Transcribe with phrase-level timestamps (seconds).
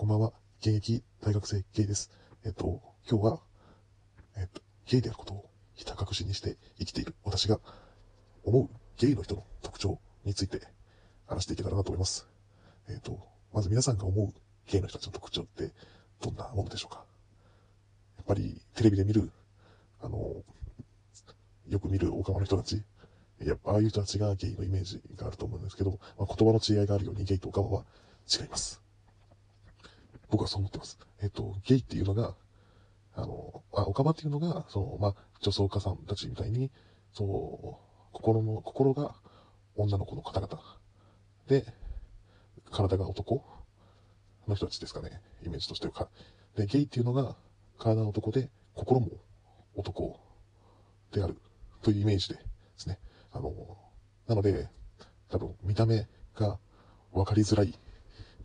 [0.00, 0.32] こんばんは。
[0.62, 2.10] 現役大学生ゲイです。
[2.46, 3.40] えっと、今日は、
[4.34, 7.60] えっと、ゲイであることをひた隠しにして生きている私が
[8.42, 10.62] 思うゲイの人の特徴について
[11.26, 12.26] 話していけたらなと思います。
[12.88, 14.32] えっと、まず皆さんが思う
[14.72, 15.70] ゲイの人たちの特徴って
[16.22, 17.04] どんなものでしょうか？
[18.16, 19.30] やっぱりテレビで見る、
[20.00, 20.18] あの、
[21.68, 22.82] よく見るオカマの人たち、
[23.44, 27.84] やっぱああいう人たちがゲイのイメージがあると思うんですけど、まあ、言葉の違いがあるようにゲイとオカマは
[28.34, 28.80] 違います。
[30.30, 30.98] 僕はそう思ってます。
[31.22, 32.34] えっ、と、ゲイっていうのが、
[33.14, 36.70] あの、あ、オカマっていうのが、その、まあ、女装家さんたちみたいに、
[37.12, 37.80] その、
[38.12, 39.14] 心の、心が
[39.76, 40.60] 女の子の方々
[41.48, 41.64] で、
[42.70, 43.44] 体が男
[44.46, 46.08] の人たちですかね、イメージとしては。
[46.56, 47.36] で、ゲイっていうのが、
[47.78, 49.10] 体は男で、心も
[49.74, 50.20] 男
[51.12, 51.36] である
[51.82, 52.42] というイメージでで
[52.76, 52.98] すね。
[53.32, 53.52] あの、
[54.28, 54.68] なので、
[55.28, 56.58] 多分見た目が
[57.12, 57.74] 分かりづらい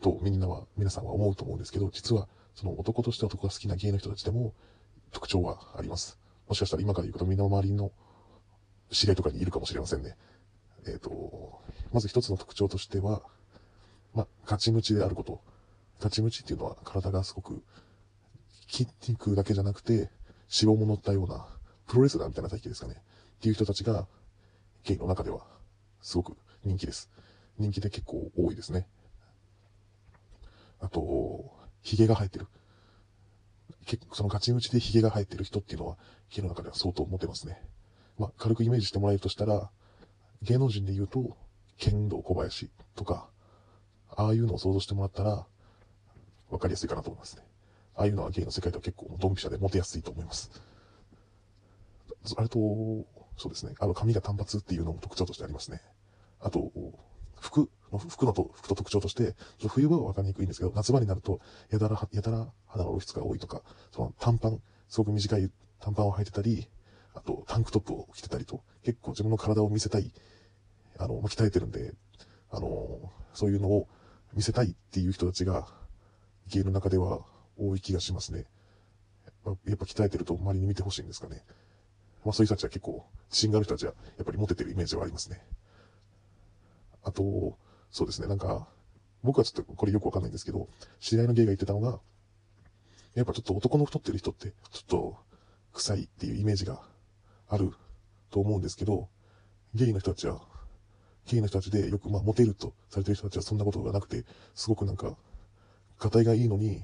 [0.02, 4.54] とみんなは、皆さんは思うと思うんですけど、実はその男として男が好きなゲイの人たちでも
[5.12, 6.18] 特徴はあります。
[6.48, 7.92] もしかしたら今から言うとみんなの周りの
[8.92, 10.16] 知り合いとかにいるかもしれませんね。
[10.88, 11.62] えっ、と、
[11.92, 13.24] まず一つの特徴としては、
[14.14, 15.42] まあ、ガチムチであること。
[16.00, 17.64] ガチムチっていうのは体がすごく
[18.68, 21.48] 筋肉だけじゃなくて脂肪も乗ったような
[21.88, 22.96] プロレスラーみたいな体型ですかね。
[22.98, 24.08] っていう人たちが
[24.84, 25.42] ゲイの中では
[26.02, 27.10] すごく人気です。
[27.58, 28.88] 人気で結構多いですね。
[30.86, 32.48] あと、髭が生えてる。
[33.88, 35.98] 結構そのガチムチで髭が生えてる人っていうのは、
[36.30, 37.60] ゲイの中では相当モテますね。
[38.20, 39.72] まあ、軽くイメージしてもらえるとしたら、
[40.44, 41.36] 芸能人で言うと、
[41.78, 43.28] 剣道小林とか、
[44.16, 45.48] ああいうのを想像してもらったら、
[46.52, 47.44] わかりやすいかなと思いますね。
[47.96, 50.52] ああいうのはゲイの世界では結構ドンピシャでモテやすいと思います。
[52.38, 52.60] あれと、
[53.38, 53.74] そうですね。
[53.80, 55.82] あの、髪が単発っていうのも特徴としてありますね。
[56.42, 56.72] あと、
[57.40, 59.36] 服の、服のと、服と特徴として、
[59.68, 66.68] 冬場はわかりにくいんですけど、夏場になると、やたら、やたら肌の露出が多いとか、その短パン、すごく短い短パンを履いてたり、
[67.14, 70.12] あと、タンクトップを着てたりと、結構自分の体を見せたい、
[70.98, 71.94] あの、鍛えてるんで、
[72.52, 73.88] あの、そういうのを
[74.34, 75.68] 見せたいっていう人たちが、
[76.48, 77.22] 芸の中では
[77.58, 78.46] 多い気がしますね。
[79.66, 81.44] やっぱ鍛えてると周りに見てほしいんですかね。
[82.24, 85.42] まあそういう人たちは結構、自信がある人たちは、やっぱりモテてるイメージはありますね。
[87.04, 87.58] あと、
[87.96, 88.68] そうですね、なんか、
[89.24, 90.68] 僕はちょっとこれよくわかんないんですけど、
[91.00, 92.02] 知り合いのゲイが言ってたのが、
[93.14, 95.18] やっぱちょっと男の太ってる人って、ちょっと、
[95.72, 96.82] 臭いっていうイメージが
[97.48, 97.72] ある
[98.32, 99.08] と思うんですけど、
[99.74, 100.42] ゲイの人たちは、
[101.26, 105.16] ゲイの人たちでよく、まあ、モテるとされてる人たちはそんなことがなくて、すごくなんか、
[105.98, 106.84] ガタイがいいのに、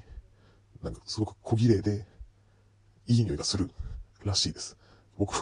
[0.82, 2.06] なんかすごく小綺麗で、
[3.06, 3.70] いい匂いがする
[4.24, 4.78] らしいです。
[5.18, 5.34] 僕、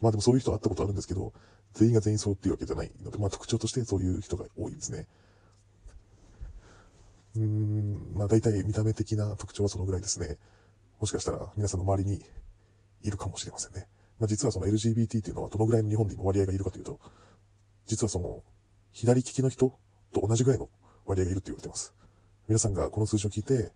[0.00, 1.34] まあでもそういう人会ったことあるんですけど、
[1.74, 5.06] 全員が全員そうっていうわけじゃないので、まあ特徴としてそういう人が多いですね。
[7.36, 10.38] うーん、まあ大体見た目的な特徴はそのぐらいですね。
[11.00, 12.22] もしかしたら皆さんの周りに
[13.02, 13.86] いるかもしれませんね。
[14.18, 16.98] まあ実はその LGBT っていうのはどのぐらいの日本で今割合がいるかというと、
[17.86, 18.42] 実はその
[18.92, 19.78] 左利きの人
[20.12, 20.68] と同じぐらいの
[21.06, 21.94] 割合がいるって言われてます。
[22.48, 23.72] 皆さんがこの数字を聞いて、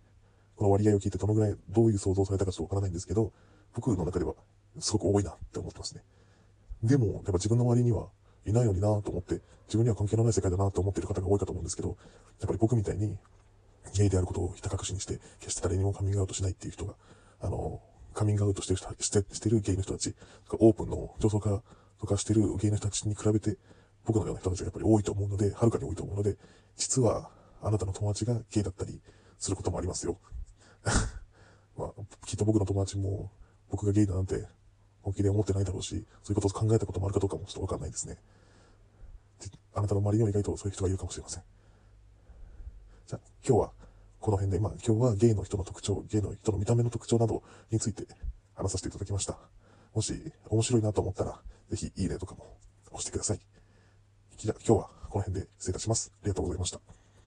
[0.55, 3.31] この割合を聞いてどのぐらい、どういう想像されたかちょっとわからないんですけど、
[3.73, 4.33] 僕の中では
[4.79, 6.03] すごく多いなって思ってますね。
[6.83, 8.09] でも、やっぱ自分の周りには
[8.45, 11.97] いないのになと思って、自分には関係のない世界だなと思ってる方が多いかと思うんですけど、やっ
[12.47, 13.17] ぱり僕みたいに、
[13.95, 16.95] ゲイであることをひた隠しにして、決して誰にもカミングアウトしないっていう人が、
[17.39, 17.81] あの、
[18.13, 20.13] カミングアウトしてる人、して、してるゲイの人たち、
[20.51, 21.63] オープンの女装化
[21.99, 23.57] とかしてるゲイの人たちに比べて、
[24.05, 26.37] 僕のような人たちがやっぱり多いと思うので、はるかに多いと思うので、
[26.75, 27.29] 実は、
[27.61, 28.99] あなたの友達がゲイだったり
[29.39, 30.17] することもありますよ。
[31.77, 31.91] まあ、
[32.25, 33.31] きっと僕の友達も、
[33.69, 34.45] 僕がゲイだなんて、
[35.03, 38.17] 本気で思ってないだろうし、そういうことを考えたこともあるかどうかもちょっとわかんないですね。
[39.75, 41.43] あなたの周りには意外とそういう人がいるかもしれません。
[43.07, 43.71] じゃあ、今日は
[44.19, 48.07] この辺で、まあ今日はゲイの人の特徴、ゲイの人の見た目の特徴などについて
[48.55, 49.37] 話させていただきました。
[49.93, 52.57] もし面白いなと思ったら、ぜひいいねとかも
[52.91, 53.39] 押してください。
[54.37, 56.11] じゃあ今日はこの辺で失礼いたします。
[56.13, 57.02] ありがとうございました。